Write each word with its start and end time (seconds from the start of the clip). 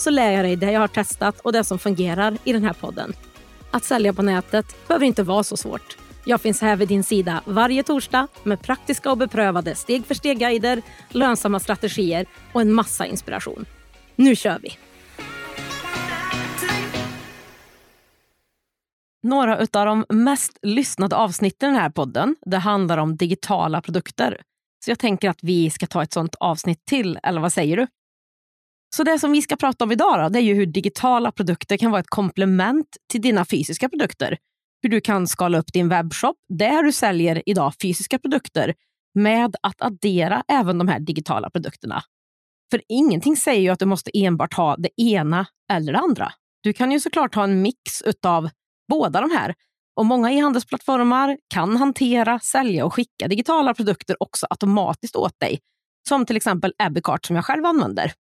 så 0.00 0.10
lär 0.10 0.32
jag 0.32 0.44
dig 0.44 0.56
det 0.56 0.72
jag 0.72 0.80
har 0.80 0.88
testat 0.88 1.40
och 1.40 1.52
det 1.52 1.64
som 1.64 1.78
fungerar 1.78 2.38
i 2.44 2.52
den 2.52 2.64
här 2.64 2.72
podden. 2.72 3.12
Att 3.70 3.84
sälja 3.84 4.12
på 4.12 4.22
nätet 4.22 4.88
behöver 4.88 5.06
inte 5.06 5.22
vara 5.22 5.42
så 5.42 5.56
svårt. 5.56 5.96
Jag 6.24 6.40
finns 6.40 6.60
här 6.60 6.76
vid 6.76 6.88
din 6.88 7.04
sida 7.04 7.42
varje 7.44 7.82
torsdag 7.82 8.28
med 8.42 8.62
praktiska 8.62 9.10
och 9.10 9.18
beprövade 9.18 9.74
steg 9.74 10.06
för 10.06 10.14
steg-guider, 10.14 10.82
lönsamma 11.08 11.60
strategier 11.60 12.26
och 12.52 12.60
en 12.60 12.72
massa 12.72 13.06
inspiration. 13.06 13.64
Nu 14.16 14.36
kör 14.36 14.58
vi! 14.62 14.78
Några 19.22 19.56
av 19.56 19.86
de 19.86 20.04
mest 20.08 20.58
lyssnade 20.62 21.16
avsnitten 21.16 21.70
i 21.70 21.72
den 21.72 21.82
här 21.82 21.90
podden 21.90 22.36
det 22.46 22.58
handlar 22.58 22.98
om 22.98 23.16
digitala 23.16 23.80
produkter. 23.80 24.42
Så 24.84 24.90
jag 24.90 24.98
tänker 24.98 25.30
att 25.30 25.42
vi 25.42 25.70
ska 25.70 25.86
ta 25.86 26.02
ett 26.02 26.12
sånt 26.12 26.34
avsnitt 26.40 26.84
till, 26.84 27.18
eller 27.22 27.40
vad 27.40 27.52
säger 27.52 27.76
du? 27.76 27.86
Så 28.96 29.02
det 29.02 29.18
som 29.18 29.32
vi 29.32 29.42
ska 29.42 29.56
prata 29.56 29.84
om 29.84 29.92
idag 29.92 30.20
då, 30.20 30.28
det 30.28 30.38
är 30.38 30.42
ju 30.42 30.54
hur 30.54 30.66
digitala 30.66 31.32
produkter 31.32 31.76
kan 31.76 31.90
vara 31.90 32.00
ett 32.00 32.10
komplement 32.10 32.96
till 33.12 33.20
dina 33.20 33.44
fysiska 33.44 33.88
produkter. 33.88 34.38
Hur 34.82 34.90
du 34.90 35.00
kan 35.00 35.26
skala 35.26 35.58
upp 35.58 35.72
din 35.72 35.88
webbshop 35.88 36.36
där 36.48 36.82
du 36.82 36.92
säljer 36.92 37.42
idag 37.46 37.72
fysiska 37.82 38.18
produkter 38.18 38.74
med 39.14 39.56
att 39.62 39.82
addera 39.82 40.42
även 40.48 40.78
de 40.78 40.88
här 40.88 41.00
digitala 41.00 41.50
produkterna. 41.50 42.02
För 42.70 42.82
ingenting 42.88 43.36
säger 43.36 43.62
ju 43.62 43.68
att 43.68 43.78
du 43.78 43.86
måste 43.86 44.10
enbart 44.14 44.54
ha 44.54 44.76
det 44.76 45.02
ena 45.02 45.46
eller 45.72 45.92
det 45.92 45.98
andra. 45.98 46.32
Du 46.62 46.72
kan 46.72 46.92
ju 46.92 47.00
såklart 47.00 47.34
ha 47.34 47.44
en 47.44 47.62
mix 47.62 48.02
av 48.26 48.50
båda 48.88 49.20
de 49.20 49.30
här. 49.30 49.54
Och 49.96 50.06
Många 50.06 50.32
e-handelsplattformar 50.32 51.38
kan 51.54 51.76
hantera, 51.76 52.40
sälja 52.40 52.84
och 52.84 52.94
skicka 52.94 53.28
digitala 53.28 53.74
produkter 53.74 54.16
också 54.20 54.46
automatiskt 54.50 55.16
åt 55.16 55.40
dig. 55.40 55.58
Som 56.08 56.26
till 56.26 56.36
exempel 56.36 56.74
Abbeycart 56.78 57.26
som 57.26 57.36
jag 57.36 57.44
själv 57.44 57.64
använder. 57.64 58.12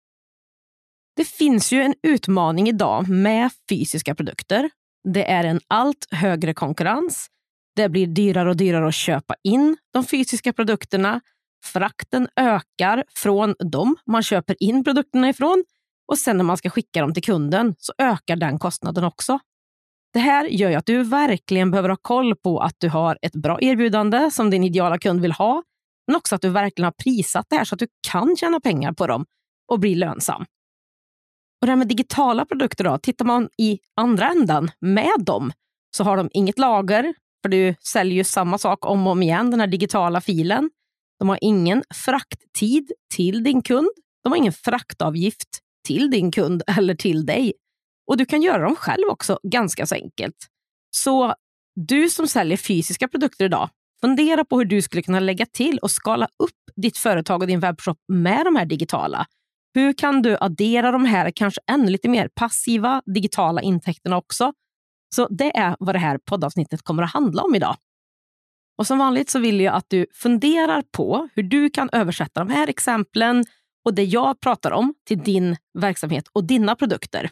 Det 1.16 1.24
finns 1.24 1.72
ju 1.72 1.82
en 1.82 1.94
utmaning 2.02 2.68
idag 2.68 3.08
med 3.08 3.50
fysiska 3.68 4.14
produkter. 4.14 4.70
Det 5.14 5.30
är 5.30 5.44
en 5.44 5.60
allt 5.68 6.06
högre 6.10 6.54
konkurrens. 6.54 7.26
Det 7.76 7.88
blir 7.88 8.06
dyrare 8.06 8.50
och 8.50 8.56
dyrare 8.56 8.88
att 8.88 8.94
köpa 8.94 9.34
in 9.44 9.76
de 9.92 10.04
fysiska 10.04 10.52
produkterna. 10.52 11.20
Frakten 11.64 12.28
ökar 12.36 13.04
från 13.14 13.54
dem 13.58 13.96
man 14.06 14.22
köper 14.22 14.62
in 14.62 14.84
produkterna 14.84 15.28
ifrån 15.28 15.64
och 16.08 16.18
sen 16.18 16.36
när 16.36 16.44
man 16.44 16.56
ska 16.56 16.70
skicka 16.70 17.00
dem 17.00 17.14
till 17.14 17.22
kunden 17.22 17.74
så 17.78 17.92
ökar 17.98 18.36
den 18.36 18.58
kostnaden 18.58 19.04
också. 19.04 19.38
Det 20.12 20.18
här 20.18 20.44
gör 20.44 20.70
ju 20.70 20.76
att 20.76 20.86
du 20.86 21.02
verkligen 21.02 21.70
behöver 21.70 21.88
ha 21.88 21.96
koll 21.96 22.36
på 22.36 22.60
att 22.60 22.74
du 22.78 22.88
har 22.88 23.18
ett 23.22 23.34
bra 23.34 23.58
erbjudande 23.60 24.30
som 24.30 24.50
din 24.50 24.64
ideala 24.64 24.98
kund 24.98 25.20
vill 25.20 25.32
ha, 25.32 25.62
men 26.06 26.16
också 26.16 26.34
att 26.34 26.42
du 26.42 26.48
verkligen 26.48 26.84
har 26.84 26.92
prissatt 27.04 27.46
det 27.48 27.56
här 27.56 27.64
så 27.64 27.74
att 27.74 27.78
du 27.78 27.86
kan 28.10 28.36
tjäna 28.36 28.60
pengar 28.60 28.92
på 28.92 29.06
dem 29.06 29.26
och 29.72 29.80
bli 29.80 29.94
lönsam. 29.94 30.44
Och 31.66 31.68
det 31.68 31.72
här 31.72 31.76
med 31.76 31.88
digitala 31.88 32.44
produkter, 32.44 32.84
då, 32.84 32.98
tittar 32.98 33.24
man 33.24 33.48
i 33.58 33.78
andra 33.96 34.28
ändan 34.28 34.70
med 34.80 35.14
dem 35.18 35.52
så 35.96 36.04
har 36.04 36.16
de 36.16 36.30
inget 36.32 36.58
lager, 36.58 37.14
för 37.42 37.48
du 37.48 37.74
säljer 37.80 38.16
ju 38.16 38.24
samma 38.24 38.58
sak 38.58 38.86
om 38.86 39.06
och 39.06 39.12
om 39.12 39.22
igen, 39.22 39.50
den 39.50 39.60
här 39.60 39.66
digitala 39.66 40.20
filen. 40.20 40.70
De 41.18 41.28
har 41.28 41.38
ingen 41.40 41.82
frakttid 41.94 42.92
till 43.14 43.44
din 43.44 43.62
kund. 43.62 43.88
De 44.22 44.32
har 44.32 44.36
ingen 44.36 44.52
fraktavgift 44.52 45.48
till 45.86 46.10
din 46.10 46.30
kund 46.30 46.62
eller 46.78 46.94
till 46.94 47.26
dig. 47.26 47.52
Och 48.06 48.16
du 48.16 48.26
kan 48.26 48.42
göra 48.42 48.62
dem 48.62 48.76
själv 48.76 49.08
också, 49.10 49.38
ganska 49.42 49.86
så 49.86 49.94
enkelt. 49.94 50.36
Så 50.90 51.34
du 51.74 52.10
som 52.10 52.28
säljer 52.28 52.56
fysiska 52.56 53.08
produkter 53.08 53.44
idag, 53.44 53.70
fundera 54.00 54.44
på 54.44 54.58
hur 54.58 54.64
du 54.64 54.82
skulle 54.82 55.02
kunna 55.02 55.20
lägga 55.20 55.46
till 55.46 55.78
och 55.78 55.90
skala 55.90 56.28
upp 56.38 56.76
ditt 56.76 56.98
företag 56.98 57.42
och 57.42 57.48
din 57.48 57.60
webbshop 57.60 57.98
med 58.08 58.44
de 58.44 58.56
här 58.56 58.66
digitala. 58.66 59.26
Hur 59.76 59.92
kan 59.92 60.22
du 60.22 60.36
addera 60.40 60.90
de 60.90 61.04
här 61.04 61.30
kanske 61.30 61.60
ännu 61.70 61.90
lite 61.90 62.08
mer 62.08 62.28
passiva 62.28 63.02
digitala 63.06 63.62
intäkterna 63.62 64.16
också? 64.16 64.52
Så 65.14 65.28
det 65.28 65.56
är 65.56 65.76
vad 65.78 65.94
det 65.94 65.98
här 65.98 66.18
poddavsnittet 66.18 66.82
kommer 66.82 67.02
att 67.02 67.12
handla 67.12 67.42
om 67.42 67.54
idag. 67.54 67.76
Och 68.78 68.86
Som 68.86 68.98
vanligt 68.98 69.30
så 69.30 69.38
vill 69.38 69.60
jag 69.60 69.74
att 69.74 69.84
du 69.88 70.06
funderar 70.14 70.82
på 70.92 71.28
hur 71.34 71.42
du 71.42 71.70
kan 71.70 71.90
översätta 71.92 72.40
de 72.40 72.52
här 72.52 72.68
exemplen 72.68 73.44
och 73.84 73.94
det 73.94 74.04
jag 74.04 74.40
pratar 74.40 74.70
om 74.70 74.94
till 75.06 75.18
din 75.18 75.56
verksamhet 75.78 76.28
och 76.32 76.44
dina 76.44 76.76
produkter. 76.76 77.30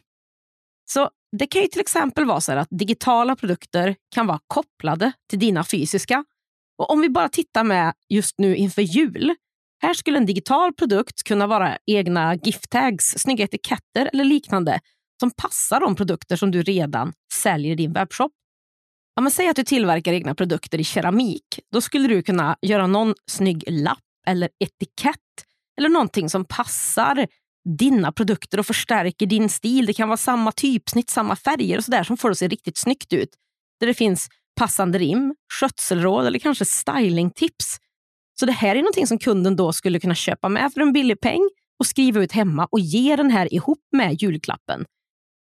Så 0.91 1.11
Det 1.39 1.47
kan 1.47 1.63
ju 1.63 1.69
till 1.69 1.81
exempel 1.81 2.25
vara 2.25 2.41
så 2.41 2.53
att 2.53 2.69
digitala 2.71 3.37
produkter 3.37 3.97
kan 4.15 4.27
vara 4.27 4.41
kopplade 4.47 5.13
till 5.31 5.39
dina 5.39 5.65
fysiska. 5.65 6.25
Och 6.79 6.91
Om 6.91 7.01
vi 7.01 7.09
bara 7.09 7.29
tittar 7.29 7.65
med 7.65 7.95
just 8.09 8.39
nu 8.39 8.57
inför 8.57 8.83
jul 8.83 9.35
här 9.83 9.95
skulle 9.95 10.19
en 10.19 10.27
digital 10.27 10.73
produkt 10.73 11.23
kunna 11.23 11.47
vara 11.47 11.79
egna 11.87 12.35
gift-tags, 12.35 13.19
snygga 13.19 13.45
etiketter 13.45 14.11
eller 14.13 14.25
liknande 14.25 14.81
som 15.21 15.31
passar 15.31 15.81
de 15.81 15.97
produkter 15.97 16.37
som 16.37 16.51
du 16.51 16.63
redan 16.63 17.13
säljer 17.33 17.73
i 17.73 17.75
din 17.75 17.93
webbshop. 17.93 18.33
Ja, 19.15 19.23
men 19.23 19.31
säg 19.31 19.49
att 19.49 19.57
du 19.57 19.65
tillverkar 19.65 20.13
egna 20.13 20.35
produkter 20.35 20.81
i 20.81 20.85
keramik. 20.85 21.61
Då 21.73 21.81
skulle 21.81 22.09
du 22.09 22.23
kunna 22.23 22.57
göra 22.63 22.87
någon 22.87 23.15
snygg 23.31 23.65
lapp 23.69 23.99
eller 24.27 24.49
etikett 24.59 25.17
eller 25.79 25.89
någonting 25.89 26.31
som 26.31 26.45
passar 26.45 27.27
dina 27.79 28.13
produkter 28.13 28.59
och 28.59 28.67
förstärker 28.67 29.27
din 29.27 29.49
stil. 29.49 29.87
Det 29.87 29.93
kan 29.93 30.09
vara 30.09 30.17
samma 30.17 30.53
typsnitt, 30.53 31.11
samma 31.11 31.37
färger 31.37 31.79
och 31.79 31.85
sådär 31.85 32.05
som 32.05 32.17
får 32.17 32.29
det 32.29 32.33
att 32.33 32.39
se 32.39 32.49
riktigt 32.49 32.79
snyggt 32.79 33.13
ut. 33.13 33.29
Där 33.81 33.87
det 33.87 33.95
finns 33.95 34.29
passande 34.57 34.99
rim, 34.99 35.35
skötselråd 35.61 36.27
eller 36.27 36.39
kanske 36.39 36.65
stylingtips 36.65 37.79
så 38.41 38.47
det 38.47 38.53
här 38.53 38.77
är 38.77 38.81
någonting 38.81 39.07
som 39.07 39.19
kunden 39.19 39.57
då 39.57 39.73
skulle 39.73 40.01
kunna 40.01 40.15
köpa 40.15 40.49
med 40.49 40.73
för 40.73 40.81
en 40.81 40.93
billig 40.93 41.21
peng 41.21 41.49
och 41.79 41.87
skriva 41.87 42.21
ut 42.21 42.33
hemma 42.33 42.69
och 42.71 42.81
ge 42.81 43.17
den 43.17 43.31
här 43.31 43.55
ihop 43.55 43.79
med 43.93 44.23
julklappen. 44.23 44.85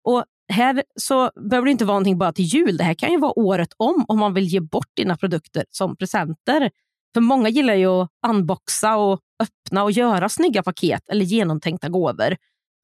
Och 0.05 0.25
här 0.53 0.83
så 1.01 1.31
behöver 1.51 1.65
det 1.65 1.71
inte 1.71 1.85
vara 1.85 1.95
någonting 1.95 2.19
bara 2.19 2.33
till 2.33 2.45
jul. 2.45 2.77
Det 2.77 2.85
här 2.85 2.95
kan 2.95 3.11
ju 3.11 3.19
vara 3.19 3.39
året 3.39 3.69
om 3.77 4.05
om 4.09 4.19
man 4.19 4.35
vill 4.35 4.45
ge 4.45 4.61
bort 4.61 4.91
dina 4.97 5.17
produkter 5.17 5.65
som 5.71 5.97
presenter. 5.97 6.71
För 7.15 7.21
många 7.21 7.49
gillar 7.49 7.75
ju 7.75 7.87
att 7.87 8.09
unboxa 8.29 8.97
och 8.97 9.21
öppna 9.43 9.85
och 9.85 9.93
göra 9.93 10.29
snygga 10.29 10.63
paket 10.63 11.03
eller 11.13 11.25
genomtänkta 11.25 11.89
gåvor. 11.89 12.37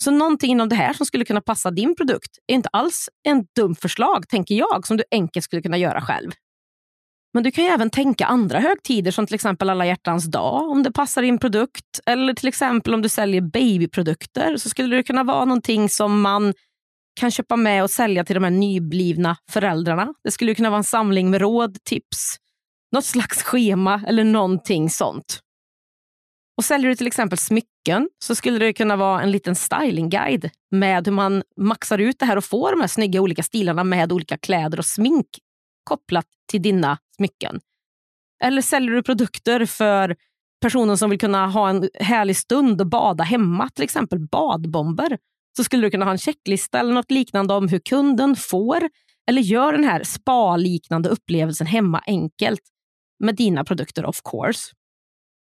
Så 0.04 0.10
någonting 0.10 0.50
inom 0.50 0.68
det 0.68 0.74
här 0.76 0.92
som 0.92 1.06
skulle 1.06 1.24
kunna 1.24 1.40
passa 1.40 1.70
din 1.70 1.96
produkt 1.96 2.38
är 2.46 2.54
inte 2.54 2.68
alls 2.72 3.08
en 3.28 3.46
dum 3.56 3.74
förslag, 3.74 4.28
tänker 4.28 4.54
jag, 4.54 4.86
som 4.86 4.96
du 4.96 5.04
enkelt 5.10 5.44
skulle 5.44 5.62
kunna 5.62 5.78
göra 5.78 6.00
själv. 6.00 6.30
Men 7.34 7.42
du 7.42 7.50
kan 7.50 7.64
ju 7.64 7.70
även 7.70 7.90
tänka 7.90 8.26
andra 8.26 8.60
högtider 8.60 9.10
som 9.10 9.26
till 9.26 9.34
exempel 9.34 9.70
alla 9.70 9.86
hjärtans 9.86 10.24
dag 10.24 10.70
om 10.70 10.82
det 10.82 10.92
passar 10.92 11.22
din 11.22 11.38
produkt. 11.38 12.00
Eller 12.06 12.34
till 12.34 12.48
exempel 12.48 12.94
om 12.94 13.02
du 13.02 13.08
säljer 13.08 13.40
babyprodukter 13.40 14.56
så 14.56 14.68
skulle 14.68 14.96
det 14.96 15.02
kunna 15.02 15.24
vara 15.24 15.44
någonting 15.44 15.88
som 15.88 16.20
man 16.20 16.54
kan 17.20 17.30
köpa 17.30 17.56
med 17.56 17.82
och 17.82 17.90
sälja 17.90 18.24
till 18.24 18.34
de 18.34 18.44
här 18.44 18.50
nyblivna 18.50 19.36
föräldrarna. 19.50 20.14
Det 20.24 20.30
skulle 20.30 20.54
kunna 20.54 20.70
vara 20.70 20.78
en 20.78 20.84
samling 20.84 21.30
med 21.30 21.40
råd, 21.40 21.78
tips, 21.84 22.36
något 22.92 23.04
slags 23.04 23.42
schema 23.42 24.02
eller 24.06 24.24
någonting 24.24 24.90
sånt. 24.90 25.40
Och 26.56 26.64
Säljer 26.64 26.88
du 26.88 26.96
till 26.96 27.06
exempel 27.06 27.38
smycken 27.38 28.08
så 28.24 28.34
skulle 28.34 28.58
det 28.58 28.72
kunna 28.72 28.96
vara 28.96 29.22
en 29.22 29.30
liten 29.30 29.54
stylingguide 29.54 30.50
med 30.70 31.06
hur 31.06 31.12
man 31.12 31.42
maxar 31.56 31.98
ut 31.98 32.18
det 32.18 32.26
här 32.26 32.36
och 32.36 32.44
får 32.44 32.70
de 32.70 32.80
här 32.80 32.88
snygga 32.88 33.20
olika 33.20 33.42
stilarna 33.42 33.84
med 33.84 34.12
olika 34.12 34.38
kläder 34.38 34.78
och 34.78 34.86
smink 34.86 35.26
kopplat 35.84 36.26
till 36.50 36.62
dina 36.62 36.98
smycken. 37.16 37.60
Eller 38.44 38.62
säljer 38.62 38.90
du 38.90 39.02
produkter 39.02 39.66
för 39.66 40.16
personen 40.60 40.98
som 40.98 41.10
vill 41.10 41.18
kunna 41.18 41.46
ha 41.46 41.68
en 41.68 41.88
härlig 42.00 42.36
stund 42.36 42.80
och 42.80 42.86
bada 42.86 43.24
hemma, 43.24 43.68
till 43.68 43.84
exempel 43.84 44.18
badbomber, 44.18 45.18
så 45.56 45.64
skulle 45.64 45.86
du 45.86 45.90
kunna 45.90 46.04
ha 46.04 46.12
en 46.12 46.18
checklista 46.18 46.80
eller 46.80 46.94
något 46.94 47.10
liknande 47.10 47.54
om 47.54 47.68
hur 47.68 47.78
kunden 47.78 48.36
får 48.36 48.88
eller 49.28 49.42
gör 49.42 49.72
den 49.72 49.84
här 49.84 50.04
spa-liknande 50.04 51.08
upplevelsen 51.08 51.66
hemma 51.66 52.02
enkelt 52.06 52.60
med 53.24 53.36
dina 53.36 53.64
produkter 53.64 54.04
of 54.06 54.20
course. 54.24 54.72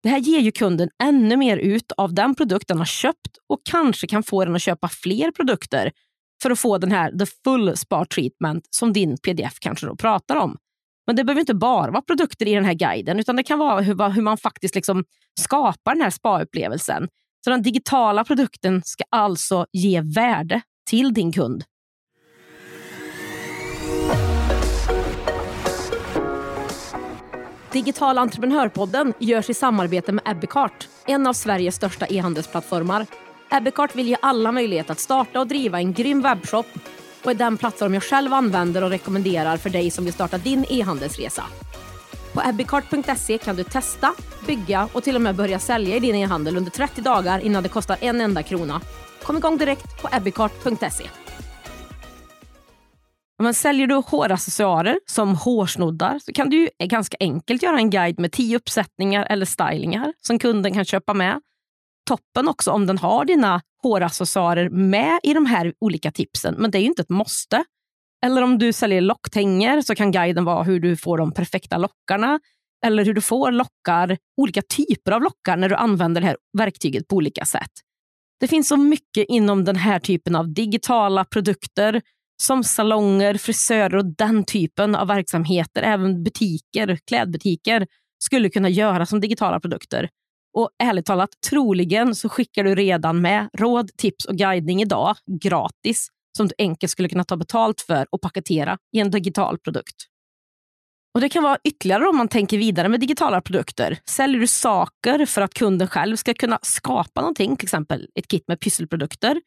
Det 0.03 0.09
här 0.09 0.17
ger 0.17 0.39
ju 0.39 0.51
kunden 0.51 0.89
ännu 1.03 1.37
mer 1.37 1.57
ut 1.57 1.91
av 1.91 2.13
den 2.13 2.35
produkt 2.35 2.67
den 2.67 2.77
har 2.77 2.85
köpt 2.85 3.37
och 3.49 3.61
kanske 3.69 4.07
kan 4.07 4.23
få 4.23 4.45
den 4.45 4.55
att 4.55 4.61
köpa 4.61 4.89
fler 4.89 5.31
produkter 5.31 5.91
för 6.41 6.51
att 6.51 6.59
få 6.59 6.77
den 6.77 6.91
här 6.91 7.11
the 7.11 7.25
full 7.43 7.77
spa 7.77 8.05
treatment 8.05 8.67
som 8.69 8.93
din 8.93 9.17
pdf 9.17 9.59
kanske 9.59 9.85
då 9.85 9.95
pratar 9.95 10.35
om. 10.35 10.57
Men 11.07 11.15
det 11.15 11.23
behöver 11.23 11.39
inte 11.39 11.53
bara 11.53 11.91
vara 11.91 12.01
produkter 12.01 12.47
i 12.47 12.55
den 12.55 12.65
här 12.65 12.73
guiden, 12.73 13.19
utan 13.19 13.35
det 13.35 13.43
kan 13.43 13.59
vara 13.59 13.81
hur, 13.81 14.09
hur 14.09 14.21
man 14.21 14.37
faktiskt 14.37 14.75
liksom 14.75 15.03
skapar 15.39 15.93
den 15.93 16.01
här 16.01 16.09
spa-upplevelsen. 16.09 17.07
Så 17.43 17.49
den 17.49 17.61
digitala 17.61 18.23
produkten 18.23 18.81
ska 18.85 19.03
alltså 19.09 19.65
ge 19.71 20.01
värde 20.01 20.61
till 20.89 21.13
din 21.13 21.31
kund. 21.31 21.63
Digital 27.71 28.17
entreprenörpodden 28.17 29.13
görs 29.19 29.49
i 29.49 29.53
samarbete 29.53 30.11
med 30.11 30.23
Ebbecart, 30.27 30.87
en 31.05 31.27
av 31.27 31.33
Sveriges 31.33 31.75
största 31.75 32.05
e-handelsplattformar. 32.09 33.05
Ebbecart 33.51 33.95
vill 33.95 34.07
ge 34.07 34.17
alla 34.21 34.51
möjlighet 34.51 34.89
att 34.89 34.99
starta 34.99 35.39
och 35.39 35.47
driva 35.47 35.79
en 35.79 35.93
grym 35.93 36.21
webbshop 36.21 36.65
och 37.23 37.31
är 37.31 37.35
den 37.35 37.57
plattform 37.57 37.93
jag 37.93 38.03
själv 38.03 38.33
använder 38.33 38.83
och 38.83 38.89
rekommenderar 38.89 39.57
för 39.57 39.69
dig 39.69 39.91
som 39.91 40.05
vill 40.05 40.13
starta 40.13 40.37
din 40.37 40.65
e-handelsresa. 40.69 41.43
På 42.33 42.41
ebbicart.se 42.49 43.37
kan 43.37 43.55
du 43.55 43.63
testa, 43.63 44.13
bygga 44.47 44.89
och 44.93 45.03
till 45.03 45.15
och 45.15 45.21
med 45.21 45.35
börja 45.35 45.59
sälja 45.59 45.95
i 45.95 45.99
din 45.99 46.15
e-handel 46.15 46.57
under 46.57 46.71
30 46.71 47.01
dagar 47.01 47.39
innan 47.39 47.63
det 47.63 47.69
kostar 47.69 47.97
en 48.01 48.21
enda 48.21 48.43
krona. 48.43 48.81
Kom 49.23 49.37
igång 49.37 49.57
direkt 49.57 50.01
på 50.01 50.09
ebbicart.se. 50.11 51.05
Men 53.43 53.53
säljer 53.53 53.87
du 53.87 53.95
håraccessoarer 53.95 54.99
som 55.05 55.35
hårsnoddar 55.35 56.19
så 56.19 56.33
kan 56.33 56.49
du 56.49 56.69
ganska 56.83 57.17
enkelt 57.19 57.63
göra 57.63 57.77
en 57.77 57.89
guide 57.89 58.19
med 58.19 58.31
10 58.31 58.55
uppsättningar 58.55 59.27
eller 59.29 59.45
stylingar 59.45 60.13
som 60.21 60.39
kunden 60.39 60.73
kan 60.73 60.85
köpa 60.85 61.13
med. 61.13 61.39
Toppen 62.11 62.47
också 62.47 62.71
om 62.71 62.85
den 62.85 62.97
har 62.97 63.25
dina 63.25 63.61
håraccessoarer 63.83 64.69
med 64.69 65.19
i 65.23 65.33
de 65.33 65.45
här 65.45 65.73
olika 65.79 66.11
tipsen, 66.11 66.55
men 66.57 66.71
det 66.71 66.77
är 66.77 66.79
ju 66.79 66.85
inte 66.85 67.01
ett 67.01 67.09
måste. 67.09 67.63
Eller 68.25 68.41
om 68.41 68.57
du 68.57 68.73
säljer 68.73 69.01
locktänger 69.01 69.81
så 69.81 69.95
kan 69.95 70.11
guiden 70.11 70.45
vara 70.45 70.63
hur 70.63 70.79
du 70.79 70.97
får 70.97 71.17
de 71.17 71.31
perfekta 71.31 71.77
lockarna 71.77 72.39
eller 72.85 73.05
hur 73.05 73.13
du 73.13 73.21
får 73.21 73.51
lockar, 73.51 74.17
olika 74.41 74.61
typer 74.61 75.11
av 75.11 75.21
lockar 75.21 75.57
när 75.57 75.69
du 75.69 75.75
använder 75.75 76.21
det 76.21 76.27
här 76.27 76.37
verktyget 76.57 77.07
på 77.07 77.15
olika 77.15 77.45
sätt. 77.45 77.71
Det 78.39 78.47
finns 78.47 78.67
så 78.67 78.77
mycket 78.77 79.25
inom 79.27 79.65
den 79.65 79.75
här 79.75 79.99
typen 79.99 80.35
av 80.35 80.53
digitala 80.53 81.25
produkter 81.25 82.01
som 82.43 82.63
salonger, 82.63 83.37
frisörer 83.37 83.95
och 83.95 84.05
den 84.05 84.45
typen 84.45 84.95
av 84.95 85.07
verksamheter, 85.07 85.81
även 85.81 86.23
butiker, 86.23 86.99
klädbutiker, 87.07 87.87
skulle 88.23 88.49
kunna 88.49 88.69
göra 88.69 89.05
som 89.05 89.19
digitala 89.19 89.59
produkter. 89.59 90.09
Och 90.53 90.69
ärligt 90.83 91.05
talat, 91.05 91.29
troligen 91.49 92.15
så 92.15 92.29
skickar 92.29 92.63
du 92.63 92.75
redan 92.75 93.21
med 93.21 93.49
råd, 93.53 93.97
tips 93.97 94.25
och 94.25 94.35
guidning 94.35 94.81
idag 94.81 95.15
gratis 95.41 96.07
som 96.37 96.47
du 96.47 96.53
enkelt 96.57 96.91
skulle 96.91 97.09
kunna 97.09 97.23
ta 97.23 97.37
betalt 97.37 97.81
för 97.81 98.07
och 98.11 98.21
paketera 98.21 98.77
i 98.95 98.99
en 98.99 99.11
digital 99.11 99.57
produkt. 99.57 99.95
Och 101.13 101.21
Det 101.21 101.29
kan 101.29 101.43
vara 101.43 101.57
ytterligare 101.63 102.07
om 102.07 102.17
man 102.17 102.27
tänker 102.27 102.57
vidare 102.57 102.89
med 102.89 102.99
digitala 102.99 103.41
produkter. 103.41 103.99
Säljer 104.05 104.39
du 104.39 104.47
saker 104.47 105.25
för 105.25 105.41
att 105.41 105.53
kunden 105.53 105.87
själv 105.87 106.15
ska 106.15 106.33
kunna 106.33 106.59
skapa 106.61 107.21
någonting, 107.21 107.57
till 107.57 107.65
exempel 107.65 108.07
ett 108.15 108.27
kit 108.27 108.43
med 108.47 108.59
pysselprodukter. 108.59 109.41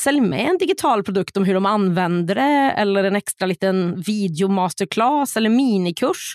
Sälj 0.00 0.20
med 0.20 0.48
en 0.48 0.58
digital 0.58 1.04
produkt 1.04 1.36
om 1.36 1.44
hur 1.44 1.54
de 1.54 1.66
använder 1.66 2.34
det 2.34 2.72
eller 2.76 3.04
en 3.04 3.16
extra 3.16 3.46
liten 3.46 4.00
video 4.00 4.48
masterclass 4.48 5.36
eller 5.36 5.50
minikurs. 5.50 6.34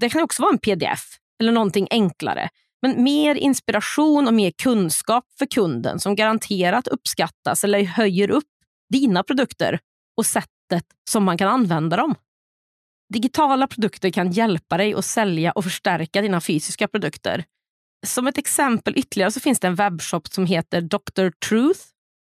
Det 0.00 0.08
kan 0.08 0.22
också 0.22 0.42
vara 0.42 0.52
en 0.52 0.58
pdf 0.58 1.00
eller 1.40 1.52
någonting 1.52 1.88
enklare. 1.90 2.48
Men 2.82 3.02
mer 3.02 3.34
inspiration 3.34 4.26
och 4.26 4.34
mer 4.34 4.50
kunskap 4.50 5.24
för 5.38 5.46
kunden 5.46 6.00
som 6.00 6.14
garanterat 6.16 6.88
uppskattas 6.88 7.64
eller 7.64 7.84
höjer 7.84 8.30
upp 8.30 8.48
dina 8.90 9.22
produkter 9.22 9.78
och 10.16 10.26
sättet 10.26 10.84
som 11.10 11.24
man 11.24 11.38
kan 11.38 11.48
använda 11.48 11.96
dem. 11.96 12.14
Digitala 13.12 13.66
produkter 13.66 14.10
kan 14.10 14.32
hjälpa 14.32 14.76
dig 14.76 14.94
att 14.94 15.04
sälja 15.04 15.52
och 15.52 15.64
förstärka 15.64 16.22
dina 16.22 16.40
fysiska 16.40 16.88
produkter. 16.88 17.44
Som 18.06 18.26
ett 18.26 18.38
exempel 18.38 18.98
ytterligare 18.98 19.30
så 19.30 19.40
finns 19.40 19.60
det 19.60 19.66
en 19.66 19.74
webbshop 19.74 20.28
som 20.28 20.46
heter 20.46 20.80
Dr. 20.80 21.30
Truth. 21.48 21.80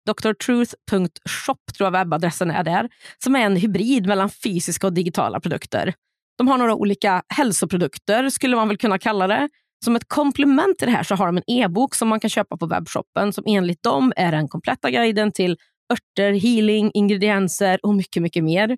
drtruth.shop 0.08 1.58
tror 1.78 1.86
jag 1.86 1.92
webbadressen 1.92 2.52
är 2.52 2.64
där. 2.64 2.90
Som 3.24 3.36
är 3.36 3.40
en 3.40 3.56
hybrid 3.56 4.08
mellan 4.08 4.30
fysiska 4.30 4.88
och 4.88 4.94
digitala 4.94 5.40
produkter. 5.40 5.94
De 6.38 6.48
har 6.48 6.58
några 6.58 6.76
olika 6.76 7.24
hälsoprodukter 7.28 8.30
skulle 8.30 8.56
man 8.56 8.68
väl 8.68 8.78
kunna 8.78 9.00
kalla 9.00 9.28
det. 9.28 9.50
Som 9.86 9.96
ett 9.96 10.08
komplement 10.08 10.78
till 10.78 10.88
det 10.88 10.92
här 10.92 11.04
så 11.04 11.16
har 11.16 11.26
de 11.26 11.38
en 11.38 11.44
e-bok 11.48 11.96
som 11.96 12.08
man 12.08 12.20
kan 12.20 12.30
köpa 12.30 12.58
på 12.58 12.66
webbshoppen 12.66 13.34
som 13.34 13.44
enligt 13.48 13.84
dem 13.84 14.14
är 14.16 14.32
den 14.32 14.48
kompletta 14.48 14.92
guiden 14.92 15.32
till 15.32 15.58
örter, 15.94 16.34
healing, 16.34 16.92
ingredienser 16.94 17.80
och 17.84 17.96
mycket, 17.96 18.24
mycket 18.24 18.44
mer. 18.44 18.78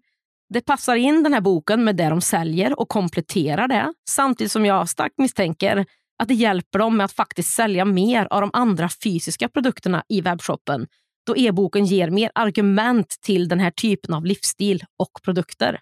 Det 0.54 0.62
passar 0.62 0.96
in 0.96 1.24
den 1.24 1.34
här 1.34 1.42
boken 1.42 1.84
med 1.84 1.96
det 1.96 2.10
de 2.10 2.22
säljer 2.22 2.80
och 2.80 2.90
kompletterar 2.90 3.68
det. 3.68 3.94
Samtidigt 4.10 4.52
som 4.52 4.66
jag 4.66 4.90
starkt 4.90 5.18
misstänker 5.18 5.86
att 6.24 6.28
det 6.28 6.34
hjälper 6.34 6.80
dem 6.80 6.98
med 6.98 7.06
att 7.06 7.14
faktiskt 7.14 7.54
sälja 7.54 7.86
mer 7.86 8.28
av 8.30 8.42
de 8.42 8.50
andra 8.54 8.90
fysiska 9.04 9.50
produkterna 9.50 10.04
i 10.10 10.22
webbshoppen. 10.22 10.88
Då 11.26 11.38
e-boken 11.38 11.86
ger 11.86 12.10
mer 12.10 12.32
argument 12.36 13.16
till 13.22 13.48
den 13.48 13.60
här 13.60 13.72
typen 13.72 14.14
av 14.14 14.26
livsstil 14.26 14.84
och 15.00 15.12
produkter. 15.24 15.80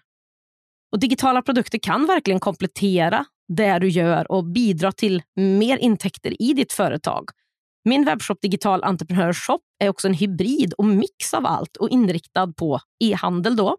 Och 0.92 0.98
Digitala 0.98 1.42
produkter 1.42 1.78
kan 1.78 2.06
verkligen 2.06 2.40
komplettera 2.40 3.24
det 3.48 3.78
du 3.78 3.88
gör 3.88 4.32
och 4.32 4.44
bidra 4.44 4.92
till 4.92 5.22
mer 5.36 5.76
intäkter 5.76 6.42
i 6.42 6.52
ditt 6.52 6.72
företag. 6.72 7.30
Min 7.84 8.04
webbshop 8.04 8.40
Digital 8.40 8.84
Entreprenör 8.84 9.32
Shop 9.32 9.60
är 9.78 9.88
också 9.88 10.08
en 10.08 10.14
hybrid 10.14 10.72
och 10.72 10.84
mix 10.84 11.34
av 11.34 11.46
allt 11.46 11.76
och 11.76 11.88
inriktad 11.88 12.52
på 12.52 12.80
e-handel. 13.04 13.56
då. 13.56 13.76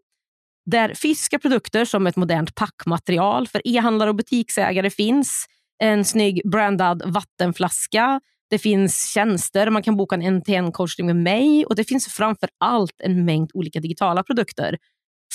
Där 0.65 0.93
fysiska 0.93 1.39
produkter 1.39 1.85
som 1.85 2.07
ett 2.07 2.15
modernt 2.15 2.55
packmaterial 2.55 3.47
för 3.47 3.61
e-handlare 3.65 4.09
och 4.09 4.15
butiksägare 4.15 4.89
finns. 4.89 5.45
En 5.83 6.05
snygg 6.05 6.41
brandad 6.51 7.03
vattenflaska. 7.05 8.21
Det 8.49 8.59
finns 8.59 9.13
tjänster, 9.13 9.69
man 9.69 9.83
kan 9.83 9.97
boka 9.97 10.15
en 10.15 10.41
en 10.47 10.71
coachning 10.71 11.07
med 11.07 11.15
mig 11.15 11.65
och 11.65 11.75
det 11.75 11.83
finns 11.83 12.07
framför 12.07 12.49
allt 12.57 13.01
en 13.03 13.25
mängd 13.25 13.51
olika 13.53 13.79
digitala 13.79 14.23
produkter. 14.23 14.77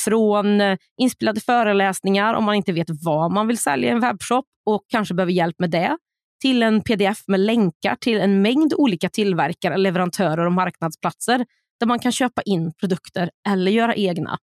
Från 0.04 0.60
eh, 0.60 0.76
inspelade 1.00 1.40
föreläsningar 1.40 2.34
om 2.34 2.44
man 2.44 2.54
inte 2.54 2.72
vet 2.72 2.88
vad 3.04 3.32
man 3.32 3.46
vill 3.46 3.58
sälja 3.58 3.88
i 3.88 3.92
en 3.92 4.00
webbshop 4.00 4.44
och 4.66 4.84
kanske 4.88 5.14
behöver 5.14 5.32
hjälp 5.32 5.56
med 5.58 5.70
det 5.70 5.96
till 6.42 6.62
en 6.62 6.80
pdf 6.80 7.18
med 7.26 7.40
länkar 7.40 7.96
till 7.96 8.20
en 8.20 8.42
mängd 8.42 8.74
olika 8.76 9.08
tillverkare, 9.08 9.76
leverantörer 9.76 10.46
och 10.46 10.52
marknadsplatser 10.52 11.46
där 11.80 11.86
man 11.86 11.98
kan 11.98 12.12
köpa 12.12 12.42
in 12.42 12.72
produkter 12.80 13.30
eller 13.48 13.70
göra 13.70 13.94
egna. 13.94 14.38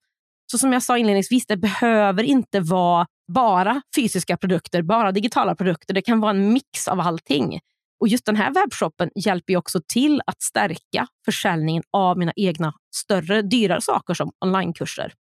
Så 0.51 0.57
som 0.57 0.73
jag 0.73 0.83
sa 0.83 0.97
inledningsvis, 0.97 1.45
det 1.45 1.57
behöver 1.57 2.23
inte 2.23 2.59
vara 2.59 3.07
bara 3.33 3.81
fysiska 3.95 4.37
produkter, 4.37 4.81
bara 4.81 5.11
digitala 5.11 5.55
produkter. 5.55 5.93
Det 5.93 6.01
kan 6.01 6.19
vara 6.19 6.31
en 6.31 6.53
mix 6.53 6.87
av 6.87 6.99
allting. 6.99 7.59
Och 7.99 8.07
just 8.07 8.25
den 8.25 8.35
här 8.35 8.53
webbshoppen 8.53 9.09
hjälper 9.15 9.57
också 9.57 9.81
till 9.94 10.21
att 10.25 10.41
stärka 10.41 11.07
försäljningen 11.25 11.83
av 11.91 12.18
mina 12.18 12.33
egna 12.35 12.73
större, 12.95 13.41
dyrare 13.41 13.81
saker 13.81 14.13
som 14.13 14.31
onlinekurser. 14.45 15.13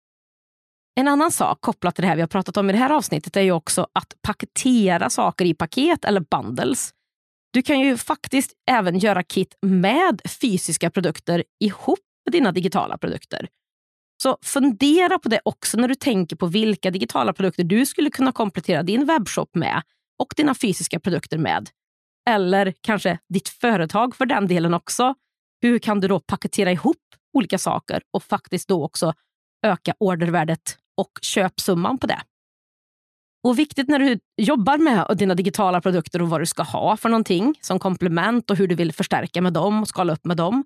En 0.99 1.07
annan 1.07 1.31
sak 1.31 1.61
kopplat 1.61 1.95
till 1.95 2.01
det 2.01 2.07
här 2.07 2.15
vi 2.15 2.21
har 2.21 2.27
pratat 2.27 2.57
om 2.57 2.69
i 2.69 2.73
det 2.73 2.79
här 2.79 2.89
avsnittet 2.89 3.37
är 3.37 3.41
ju 3.41 3.51
också 3.51 3.87
att 3.93 4.13
paketera 4.21 5.09
saker 5.09 5.45
i 5.45 5.53
paket 5.53 6.05
eller 6.05 6.21
bundles. 6.21 6.91
Du 7.53 7.61
kan 7.61 7.79
ju 7.79 7.97
faktiskt 7.97 8.53
även 8.71 8.99
göra 8.99 9.23
kit 9.23 9.57
med 9.61 10.21
fysiska 10.41 10.89
produkter 10.89 11.43
ihop 11.59 11.99
med 12.25 12.31
dina 12.31 12.51
digitala 12.51 12.97
produkter. 12.97 13.47
Så 14.23 14.37
fundera 14.41 15.19
på 15.19 15.29
det 15.29 15.39
också 15.45 15.77
när 15.77 15.87
du 15.87 15.95
tänker 15.95 16.35
på 16.35 16.45
vilka 16.45 16.91
digitala 16.91 17.33
produkter 17.33 17.63
du 17.63 17.85
skulle 17.85 18.09
kunna 18.09 18.31
komplettera 18.31 18.83
din 18.83 19.05
webbshop 19.05 19.55
med 19.55 19.81
och 20.19 20.33
dina 20.37 20.55
fysiska 20.55 20.99
produkter 20.99 21.37
med. 21.37 21.69
Eller 22.29 22.73
kanske 22.81 23.19
ditt 23.33 23.49
företag 23.49 24.15
för 24.15 24.25
den 24.25 24.47
delen 24.47 24.73
också. 24.73 25.15
Hur 25.61 25.79
kan 25.79 25.99
du 25.99 26.07
då 26.07 26.19
paketera 26.19 26.71
ihop 26.71 26.97
olika 27.33 27.57
saker 27.57 28.01
och 28.13 28.23
faktiskt 28.23 28.67
då 28.67 28.83
också 28.83 29.13
öka 29.65 29.93
ordervärdet 29.99 30.77
och 30.99 31.11
köpsumman 31.21 31.97
på 31.97 32.07
det. 32.07 32.21
Och 33.43 33.59
Viktigt 33.59 33.87
när 33.87 33.99
du 33.99 34.19
jobbar 34.41 34.77
med 34.77 35.17
dina 35.17 35.35
digitala 35.35 35.81
produkter 35.81 36.21
och 36.21 36.29
vad 36.29 36.41
du 36.41 36.45
ska 36.45 36.63
ha 36.63 36.97
för 36.97 37.09
någonting 37.09 37.55
som 37.61 37.79
komplement 37.79 38.49
och 38.49 38.57
hur 38.57 38.67
du 38.67 38.75
vill 38.75 38.93
förstärka 38.93 39.41
med 39.41 39.53
dem 39.53 39.81
och 39.81 39.87
skala 39.87 40.13
upp 40.13 40.25
med 40.25 40.37
dem. 40.37 40.63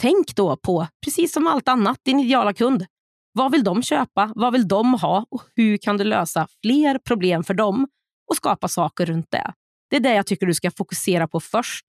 Tänk 0.00 0.36
då 0.36 0.56
på, 0.56 0.86
precis 1.04 1.32
som 1.32 1.46
allt 1.46 1.68
annat, 1.68 1.98
din 2.04 2.20
ideala 2.20 2.54
kund. 2.54 2.86
Vad 3.32 3.52
vill 3.52 3.64
de 3.64 3.82
köpa? 3.82 4.32
Vad 4.34 4.52
vill 4.52 4.68
de 4.68 4.94
ha? 4.94 5.26
Och 5.30 5.42
hur 5.56 5.76
kan 5.76 5.96
du 5.96 6.04
lösa 6.04 6.48
fler 6.62 6.98
problem 6.98 7.44
för 7.44 7.54
dem 7.54 7.88
och 8.30 8.36
skapa 8.36 8.68
saker 8.68 9.06
runt 9.06 9.30
det? 9.30 9.52
Det 9.90 9.96
är 9.96 10.00
det 10.00 10.14
jag 10.14 10.26
tycker 10.26 10.46
du 10.46 10.54
ska 10.54 10.70
fokusera 10.70 11.28
på 11.28 11.40
först. 11.40 11.84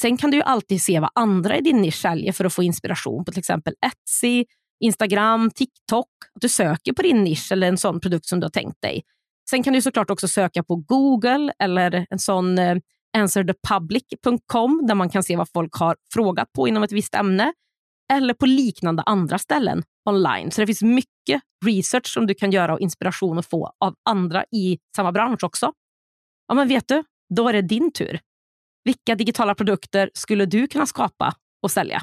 Sen 0.00 0.16
kan 0.16 0.30
du 0.30 0.36
ju 0.36 0.42
alltid 0.42 0.82
se 0.82 1.00
vad 1.00 1.10
andra 1.14 1.56
i 1.56 1.60
din 1.60 1.76
nisch 1.76 2.00
säljer 2.00 2.32
för 2.32 2.44
att 2.44 2.54
få 2.54 2.62
inspiration 2.62 3.24
på 3.24 3.32
till 3.32 3.38
exempel 3.38 3.74
Etsy, 3.86 4.44
Instagram, 4.80 5.50
TikTok. 5.50 6.08
Att 6.34 6.40
du 6.40 6.48
söker 6.48 6.92
på 6.92 7.02
din 7.02 7.24
nisch 7.24 7.52
eller 7.52 7.68
en 7.68 7.78
sån 7.78 8.00
produkt 8.00 8.26
som 8.26 8.40
du 8.40 8.44
har 8.44 8.50
tänkt 8.50 8.82
dig. 8.82 9.02
Sen 9.50 9.62
kan 9.62 9.72
du 9.72 9.82
såklart 9.82 10.10
också 10.10 10.28
söka 10.28 10.62
på 10.62 10.76
Google 10.76 11.52
eller 11.58 12.06
en 12.10 12.18
sån 12.18 12.58
eh, 12.58 12.76
answerthepublic.com 13.16 14.86
där 14.86 14.94
man 14.94 15.10
kan 15.10 15.22
se 15.22 15.36
vad 15.36 15.48
folk 15.52 15.74
har 15.74 15.96
frågat 16.14 16.52
på 16.52 16.68
inom 16.68 16.82
ett 16.82 16.92
visst 16.92 17.14
ämne. 17.14 17.52
Eller 18.12 18.34
på 18.34 18.46
liknande 18.46 19.02
andra 19.02 19.38
ställen 19.38 19.82
online. 20.08 20.50
Så 20.50 20.60
det 20.60 20.66
finns 20.66 20.82
mycket 20.82 21.42
research 21.66 22.06
som 22.06 22.26
du 22.26 22.34
kan 22.34 22.50
göra 22.50 22.74
och 22.74 22.80
inspiration 22.80 23.38
att 23.38 23.46
få 23.46 23.72
av 23.84 23.94
andra 24.08 24.44
i 24.50 24.78
samma 24.96 25.12
bransch 25.12 25.44
också. 25.44 25.72
Ja, 26.48 26.54
men 26.54 26.68
vet 26.68 26.88
du, 26.88 27.04
då 27.34 27.48
är 27.48 27.52
det 27.52 27.62
din 27.62 27.92
tur. 27.92 28.20
Vilka 28.84 29.14
digitala 29.14 29.54
produkter 29.54 30.10
skulle 30.14 30.46
du 30.46 30.66
kunna 30.66 30.86
skapa 30.86 31.34
och 31.62 31.70
sälja? 31.70 32.02